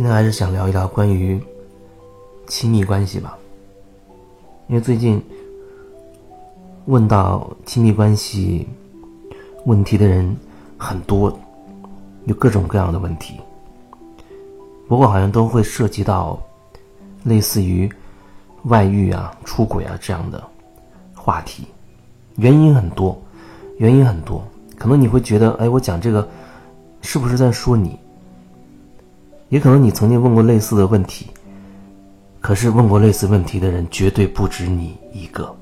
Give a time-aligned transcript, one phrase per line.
[0.00, 1.38] 今天还是想聊一聊关于
[2.46, 3.36] 亲密关系吧，
[4.66, 5.22] 因为最近
[6.86, 8.66] 问到亲密关系
[9.66, 10.34] 问题的人
[10.78, 11.38] 很多，
[12.24, 13.34] 有各种各样的问题，
[14.88, 16.40] 不过好像都会涉及到
[17.22, 17.86] 类似于
[18.62, 20.42] 外遇啊、出轨啊这样的
[21.14, 21.66] 话题，
[22.36, 23.20] 原因很多，
[23.76, 24.42] 原因很多，
[24.78, 26.26] 可能你会觉得，哎，我讲这个
[27.02, 27.98] 是不是在说你？
[29.50, 31.26] 也可能你曾经问过类似的问题，
[32.40, 35.54] 可是问过类似问题的人绝对不止你一个。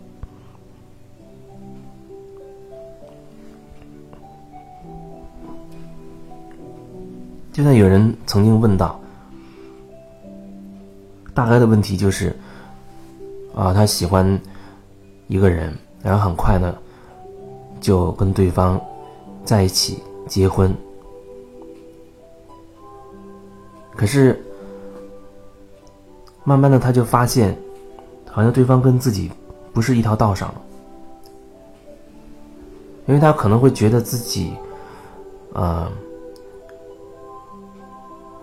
[7.51, 9.01] 就像有人曾经问到，
[11.33, 12.37] 大概的问题就是，
[13.55, 14.39] 啊，他喜欢
[15.29, 16.77] 一个人，然后很快呢，
[17.81, 18.79] 就跟对方
[19.45, 19.99] 在一起
[20.29, 20.73] 结婚。
[23.99, 24.41] 可是，
[26.45, 27.59] 慢慢的，他就发现，
[28.31, 29.29] 好像对方跟自己
[29.73, 30.63] 不是一条道上了，
[33.07, 34.53] 因为他可能会觉得自己，
[35.53, 35.91] 呃，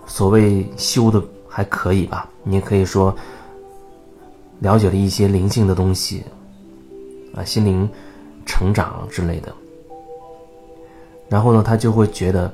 [0.04, 3.16] 所谓修的还可以吧，你也可以说，
[4.58, 6.22] 了解了一些灵性的东西，
[7.34, 7.88] 啊，心灵
[8.44, 9.50] 成长之类的，
[11.30, 12.52] 然后呢，他就会觉得，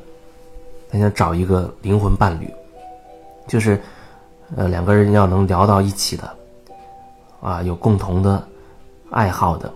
[0.89, 2.48] 他想找一个灵魂伴侣。
[3.48, 3.78] 就是，
[4.56, 6.36] 呃，两个人要能聊到一起的，
[7.40, 8.42] 啊，有共同的
[9.10, 9.70] 爱好的，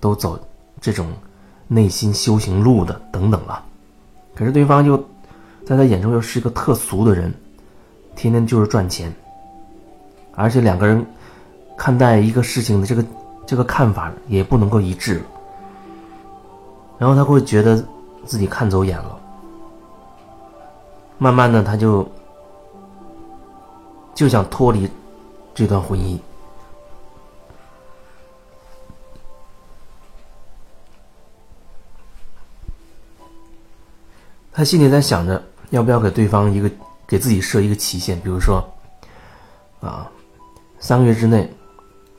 [0.00, 0.38] 都走
[0.80, 1.06] 这种
[1.68, 3.62] 内心修行路的等等了。
[4.34, 4.96] 可是对方又
[5.66, 7.32] 在他眼中又是一个特俗的人，
[8.16, 9.14] 天天就是赚钱，
[10.34, 11.04] 而且两个人
[11.76, 13.04] 看待一个事情的这个
[13.46, 15.22] 这个看法也不能够一致，
[16.98, 17.84] 然后他会觉得
[18.24, 19.20] 自己看走眼了，
[21.18, 22.10] 慢慢的他就。
[24.14, 24.88] 就想脱离
[25.54, 26.18] 这段婚姻，
[34.52, 36.70] 他心里在想着要不要给对方一个
[37.06, 38.62] 给自己设一个期限，比如说，
[39.80, 40.10] 啊，
[40.78, 41.50] 三个月之内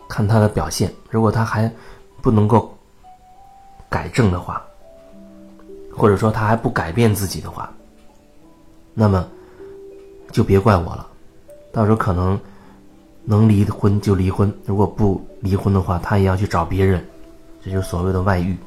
[0.10, 1.72] 看他的表现，如果他还
[2.22, 2.76] 不能够
[3.90, 4.66] 改正的话，
[5.96, 7.72] 或者说他还不改变自己的话，
[8.96, 9.28] 那么
[10.32, 11.11] 就别怪我了。
[11.72, 12.40] 到时候可能
[13.24, 17.06] 能离婚就离婚，如果不离婚的话，他也要去找别人，
[17.64, 18.58] 这就是所谓的外遇。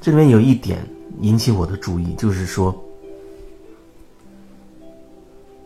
[0.00, 0.78] 这里面有一点
[1.20, 2.74] 引起我的注意，就是说，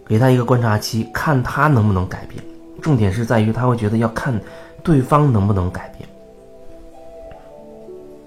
[0.07, 2.43] 给他一个观察期，看他能不能改变。
[2.83, 4.39] 重点是在于他会觉得要看
[4.83, 6.09] 对方能不能改变。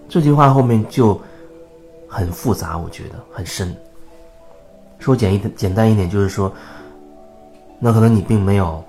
[0.07, 1.19] 这句话后面就
[2.07, 3.75] 很复杂，我觉得很深。
[4.99, 6.51] 说简一简单一点，就是说，
[7.79, 8.83] 那可能你并没有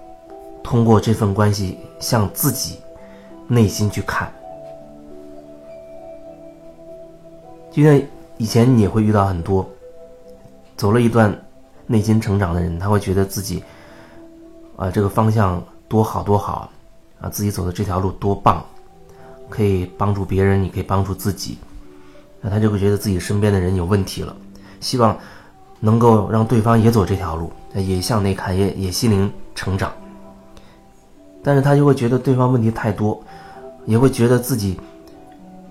[0.65, 2.79] 通过这份关系向自己
[3.47, 4.33] 内心去看。
[7.71, 8.03] 就像
[8.39, 9.69] 以前你也会遇到很多
[10.77, 11.33] 走了一段
[11.87, 13.63] 内心成长的人，他会觉得自己
[14.77, 16.71] 啊这个方向多好多好
[17.21, 18.65] 啊，自己走的这条路多棒，
[19.49, 21.59] 可以帮助别人，你可以帮助自己，
[22.41, 24.35] 那他就会觉得自己身边的人有问题了，
[24.81, 25.17] 希望。
[25.81, 29.93] 能够让对方也走这条路，也向内看，也也心灵成长。
[31.43, 33.23] 但是他就会觉得对方问题太多，
[33.87, 34.79] 也会觉得自己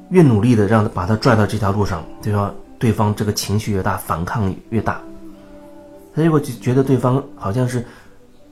[0.09, 5.01] 越努力的让他把他拽到这条路上，对方对方这个情绪越大，反抗越大。
[6.15, 7.85] 他就会觉得对方好像是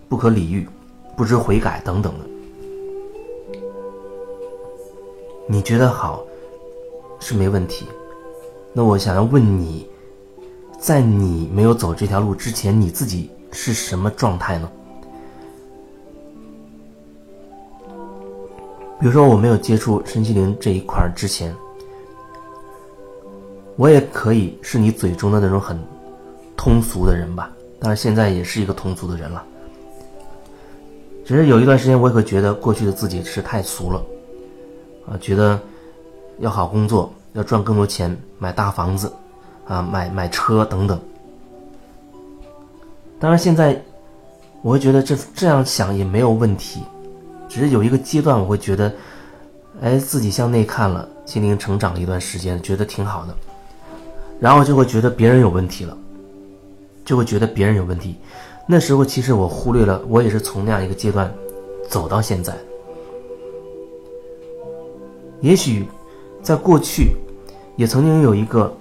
[0.09, 0.67] 不可理喻、
[1.15, 2.25] 不知悔改等等的。
[5.47, 6.21] 你觉得好
[7.19, 7.87] 是没问题，
[8.73, 9.87] 那我想要问你。
[10.85, 14.69] 在你没有走这条路之前，你自己是什么状态呢？
[18.99, 21.51] 比如说，我没有接触身心灵这一块之前，
[23.77, 25.75] 我也可以是你嘴中的那种很
[26.55, 27.49] 通俗的人吧。
[27.79, 29.43] 当然，现在也是一个通俗的人了。
[31.25, 34.05] 只是有一段时间，我也会觉得过去的自己是太俗了，
[35.09, 35.59] 啊，觉得
[36.37, 39.11] 要好工作，要赚更多钱，买大房子。
[39.65, 40.99] 啊，买买车等等。
[43.17, 43.81] 当然，现在
[44.61, 46.81] 我会觉得这这样想也没有问题，
[47.47, 48.93] 只是有一个阶段我会觉得，
[49.81, 53.35] 哎，自己向内看了，心灵成长了一段时间，觉得挺好的，
[54.39, 55.97] 然后就会觉得别人有问题了，
[57.03, 58.17] 就会觉得别人有问题。
[58.67, 61.33] 那时候其实我忽略了，我也是从那样一个阶段
[61.89, 62.53] 走到现在。
[65.41, 65.87] 也许
[66.43, 67.15] 在过去
[67.75, 68.71] 也曾经有一个。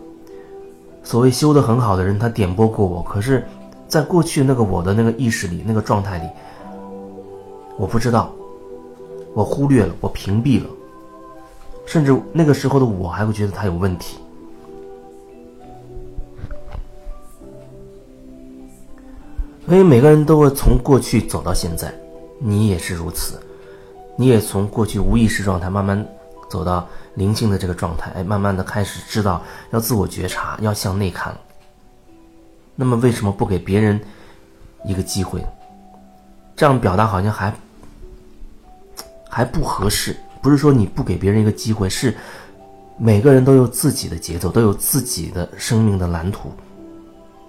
[1.05, 3.47] 所谓修得很好的人，他点拨过我，可是，
[3.87, 6.25] 在过去那个我的那个意识里、那个状态里，
[7.77, 8.33] 我不知道，
[9.35, 10.69] 我忽略了，我屏蔽了，
[11.85, 14.19] 甚至那个时候的我还会觉得他有问题。
[19.67, 21.95] 所以每个人都会从过去走到现在，
[22.39, 23.39] 你也是如此，
[24.17, 26.07] 你也从过去无意识状态慢慢
[26.51, 31.37] 走到灵性的这个状态，哎，慢慢的开始知道要自我觉察，要向内看。
[32.75, 34.01] 那么为什么不给别人
[34.85, 35.45] 一个机会？
[36.57, 37.55] 这样表达好像还
[39.29, 40.17] 还不合适。
[40.43, 42.15] 不是说你不给别人一个机会，是
[42.99, 46.53] 每个人都有自己的节奏，都有自己的生命的蓝图，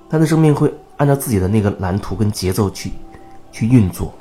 [0.09, 0.73] 他的生命会。
[0.97, 2.93] 按照自己的那个蓝图跟节奏去，
[3.51, 4.13] 去运作，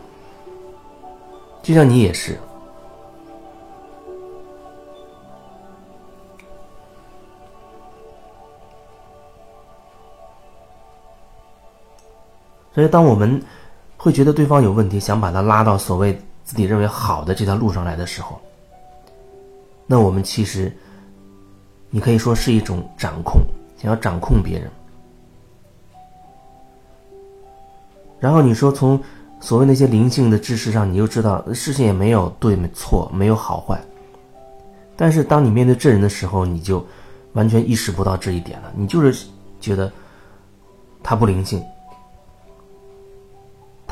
[1.63, 2.37] 就像你也是。
[12.75, 13.41] 所以，当我们
[13.97, 18.41] 会觉得对方有问题，想把他拉到所谓自己认为好的这条路上来的时候，
[19.87, 20.77] 那我们其实，
[21.91, 23.41] 你可以说是一种掌控，
[23.79, 24.71] 想要掌控别人。
[28.19, 29.01] 然后你说从
[29.39, 33.79] 所谓那些灵性的知识上，你又知道事情也没有对没错，没有好坏。
[34.97, 36.85] 但是当你面对这人的时候，你就
[37.35, 38.73] 完全意识不到这一点了。
[38.75, 39.27] 你就是
[39.61, 39.93] 觉得
[41.03, 41.63] 他不灵性，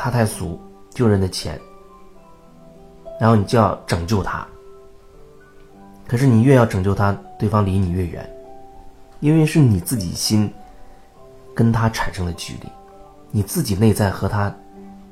[0.03, 0.61] 他太俗，
[0.91, 1.57] 救人的钱，
[3.21, 4.45] 然后你就要拯救他。
[6.09, 8.29] 可是你越要拯救他，对方离你越远，
[9.21, 10.53] 因为是你自己心
[11.55, 12.69] 跟他产生的距离。
[13.31, 14.53] 你自己内在和他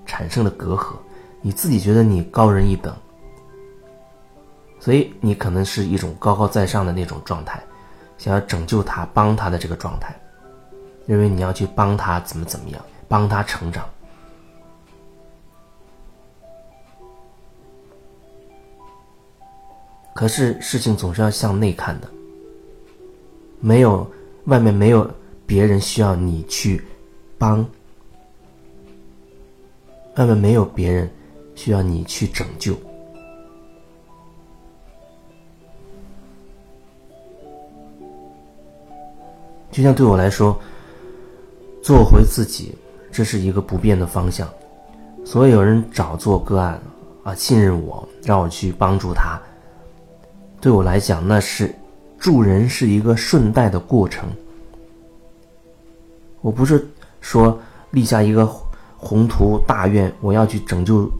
[0.05, 0.97] 产生的隔阂，
[1.41, 2.93] 你自己觉得你高人一等，
[4.81, 7.63] 所以你可能是一种高高在上的那种状态，
[8.19, 10.13] 想要拯救他、帮他的这个状态，
[11.07, 13.85] 认为你要去帮他怎么怎么样，帮他成长。
[20.15, 22.09] 可是事情总是要向内看的，
[23.61, 24.07] 没有
[24.45, 25.11] 外面没有
[25.47, 26.83] 别人需要你去
[27.39, 27.67] 帮。
[30.17, 31.09] 外面没有别人
[31.55, 32.75] 需要你去拯救，
[39.71, 40.61] 就像对我来说，
[41.81, 42.75] 做回自己，
[43.11, 44.47] 这是一个不变的方向。
[45.25, 46.79] 所以有人找做个案
[47.23, 49.41] 啊，信任我，让我去帮助他。
[50.61, 51.75] 对我来讲，那是
[52.19, 54.29] 助人是一个顺带的过程。
[56.41, 56.87] 我不是
[57.21, 57.59] 说
[57.91, 58.49] 立下一个。
[59.03, 61.11] 宏图大愿，我要去拯救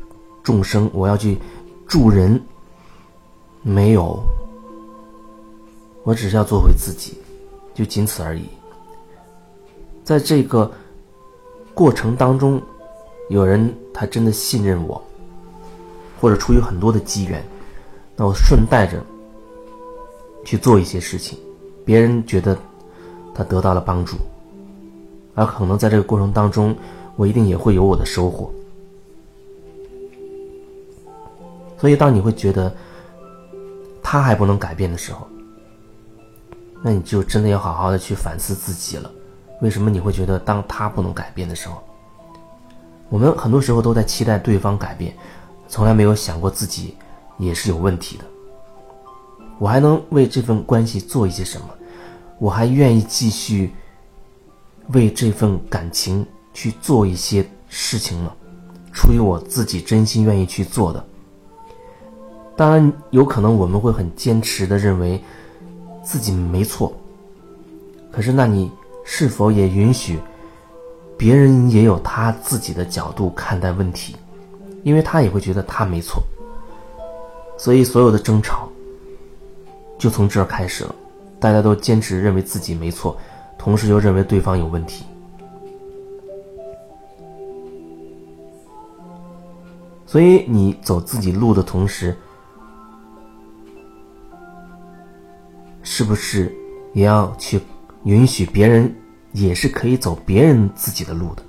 [0.43, 1.39] 众生，我要去
[1.89, 2.39] 助人。
[3.63, 4.23] 没有，
[6.03, 7.17] 我只是要做回自己，
[7.73, 8.45] 就仅此而已。
[10.05, 10.71] 在这个
[11.73, 12.61] 过程当中，
[13.31, 15.03] 有人他真的信任我，
[16.21, 17.43] 或者出于很多的机缘，
[18.15, 19.03] 那我顺带着
[20.45, 21.39] 去做一些事情，
[21.85, 22.57] 别人觉得
[23.35, 24.17] 他得到了帮助，
[25.35, 26.77] 而可能在这个过程当中。
[27.17, 28.51] 我一定也会有我的收获，
[31.77, 32.75] 所以当你会觉得
[34.03, 35.29] 他还不能改变的时候，
[36.81, 39.11] 那你就真的要好好的去反思自己了。
[39.61, 41.83] 为什么你会觉得当他不能改变的时候，
[43.11, 45.15] 我们很多时候都在期待对方改变，
[45.69, 46.97] 从来没有想过自己
[47.37, 48.25] 也是有问题的。
[49.61, 51.69] 我还能为这份关系做一些什么？
[52.41, 53.71] 我还愿意继续
[54.89, 56.27] 为这份感情。
[56.53, 58.37] 去做一些事情了，
[58.93, 61.03] 出于我自己真心愿意去做的。
[62.57, 65.23] 当然，有可能我们会很坚持的认为
[66.03, 66.93] 自己没错。
[68.11, 68.69] 可是，那你
[69.05, 70.19] 是否也允许
[71.17, 74.17] 别人也有他自己的角度看待问题？
[74.83, 76.21] 因为他也会觉得他没错。
[77.57, 78.69] 所以，所有的争吵
[80.01, 80.95] 就从这儿开始了。
[81.39, 83.17] 大家都坚持认为自己没错，
[83.57, 85.05] 同时又认为对方有问题。
[90.07, 92.17] 所以你走自己路的同时，
[95.83, 96.53] 是不是
[96.95, 97.61] 也要去
[98.05, 98.93] 允许别人
[99.33, 101.43] 也是可以走别人自己的路的？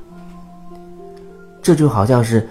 [1.62, 2.48] 这就好像是，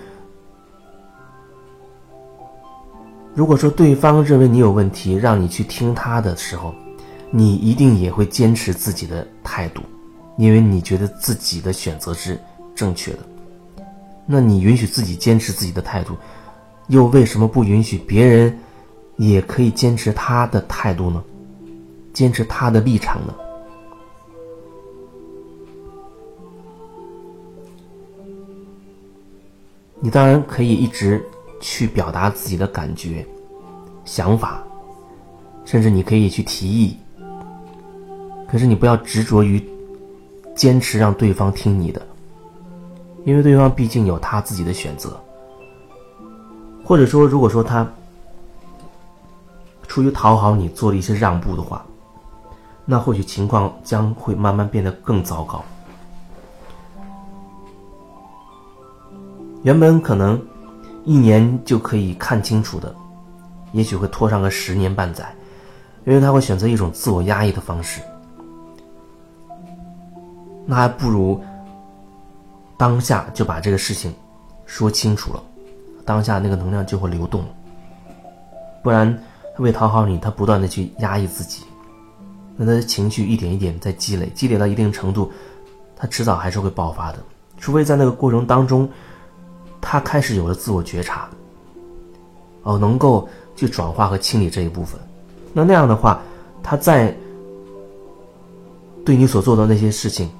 [3.40, 6.74] 如果说对方认为你有问题让你去听他的时候
[7.30, 9.80] 你一定也会坚持自己的态度
[10.36, 12.38] 因为你觉得自己的选择是
[12.74, 13.20] 正确的。
[14.26, 16.18] 那你允许自己坚持自己的态度
[16.88, 18.58] 又为什么不允许别人
[19.16, 21.24] 也可以坚持他的态度呢？
[22.12, 23.34] 坚持他的立场呢？
[29.98, 31.24] 你当然可以一直
[31.60, 33.24] 去表达自己的感觉、
[34.04, 34.64] 想法，
[35.64, 36.96] 甚至你可以去提议。
[38.48, 39.64] 可是你不要执着于
[40.56, 42.04] 坚持让对方听你的，
[43.24, 45.20] 因为对方毕竟有他自己的选择。
[46.84, 47.88] 或者说，如果说他
[49.86, 51.84] 出于讨好你做了一些让步的话，
[52.84, 55.64] 那或许情况将会慢慢变得更糟糕。
[59.62, 60.40] 原本可能
[61.10, 62.94] 一年就可以看清楚的，
[63.72, 65.34] 也许会拖上个十年半载，
[66.04, 68.00] 因为他会选择一种自我压抑的方式。
[70.64, 71.42] 那还不如
[72.78, 74.14] 当下就把这个事情
[74.66, 75.42] 说清楚了，
[76.04, 77.44] 当下那个能量就会流动。
[78.80, 79.20] 不然，
[79.58, 81.64] 为讨好你，他不断的去压抑自己。
[82.56, 85.32] 那他的情绪一点一点在积累，积累到一定程度，
[85.96, 87.18] 他迟早还是会爆发的。
[87.58, 88.88] 除非在那个过程当中，
[89.80, 91.28] 他开始有了自我觉察，
[92.62, 95.00] 哦，能够去转化和清理这一部分。
[95.52, 96.20] 那那样的话，
[96.62, 97.16] 他在
[99.04, 100.30] 对你所做的那些事情，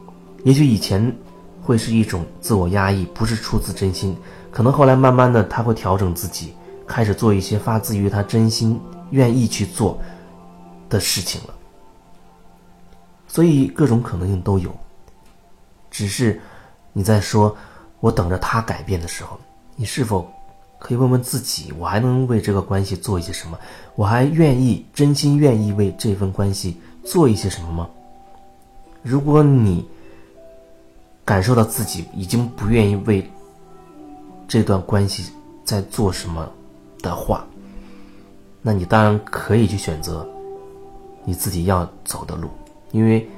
[0.44, 1.14] 也许以前
[1.62, 4.16] 会是一种自我压抑，不是出自真心。
[4.50, 6.52] 可能后来慢慢的，他会调整自己，
[6.86, 8.80] 开始做一些发自于他真心
[9.10, 9.98] 愿意去做
[10.88, 11.54] 的事情了。
[13.26, 14.70] 所以各种可能性都有，
[15.90, 16.40] 只是
[16.92, 17.56] 你在说
[18.00, 19.38] “我等着他改变”的时候，
[19.76, 20.30] 你是否
[20.78, 23.58] 可以问问自己：我还能为这个关系做一些什么？
[23.94, 27.88] 我还愿意真心愿意为这份关系做一些什么吗？
[29.02, 29.86] 如果你
[31.24, 33.30] 感受到自己已经不愿意为
[34.48, 35.32] 这段关系
[35.64, 36.50] 在做什么
[37.00, 37.46] 的话，
[38.62, 40.28] 那你当然可以去选择
[41.24, 42.50] 你自己要走的路。
[42.92, 43.28] 因为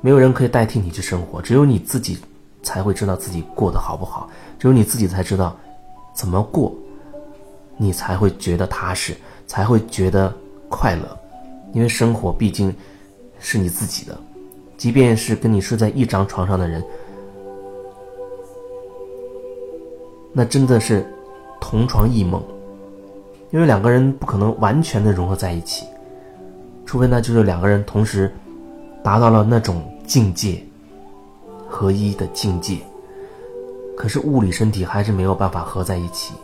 [0.00, 2.18] 没有人可以代替你去生活，只有你自己
[2.62, 5.56] 才会知道自己过得好不好，只有你自己才知道
[6.14, 6.72] 怎么过，
[7.76, 10.32] 你才会觉得踏实，才会觉得
[10.68, 11.18] 快乐。
[11.72, 12.74] 因为生活毕竟
[13.38, 14.18] 是你自己的，
[14.76, 16.82] 即便是跟你睡在一张床上的人，
[20.32, 21.06] 那真的是
[21.60, 22.42] 同床异梦，
[23.50, 25.86] 因为两个人不可能完全的融合在一起，
[26.86, 28.32] 除非那就是两个人同时。
[29.00, 30.62] 达到了那种境界，
[31.68, 32.78] 合一的境界。
[33.96, 36.34] 可是物理身体还是没有办法合在一起，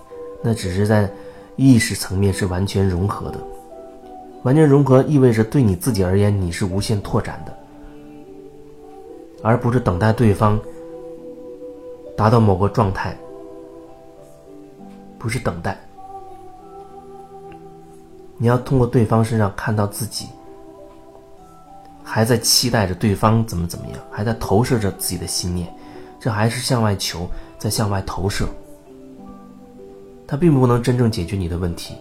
[0.43, 1.11] 那只是在
[1.57, 3.39] 意识层面是完全融合的。
[4.43, 7.57] 完全融合意味着对你自己而言，你是无限拓展的，
[9.43, 10.61] 而不是等待对方
[12.17, 13.17] 达到某个状态。
[15.17, 15.79] 不是等待，
[18.37, 20.27] 你要通过对方身上看到自己。
[22.07, 25.67] 还在期待着对方怎么怎么样，还在投射着自己的信念，
[26.21, 27.27] 这还是向外求，
[27.59, 28.47] 在向外投射。
[30.27, 31.95] 他并不能真正解决你的问题，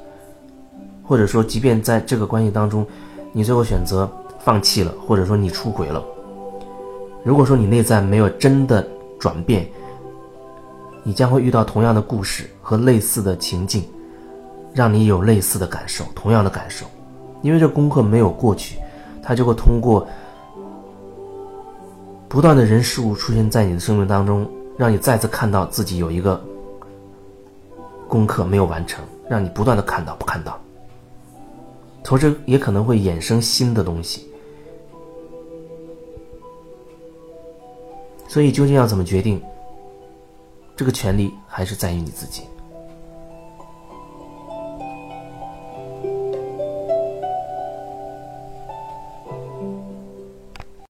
[1.04, 2.86] 或者说，即便在这个关系当中，
[3.32, 6.04] 你最后选择放弃了，或者说你出轨了，
[7.24, 8.86] 如果说你内在没有真的
[9.20, 9.66] 转变，
[11.04, 13.84] 你将会遇到同样的故事和类似的情境，
[14.74, 16.86] 让你有类似的感受，同样的感受，
[17.42, 18.78] 因为这功课没有过去。
[19.24, 20.06] 他就会通过
[22.28, 26.44] 不断的人事物出现在你的生命当中，让你再次看到自己有一个
[28.08, 30.60] 功课没有完成，让你不断的看到不看到，
[32.04, 34.28] 同时也可能会衍生新的东西。
[38.28, 39.42] 所以究竟要怎么决定，
[40.76, 42.44] 这个权利还是在于你自己。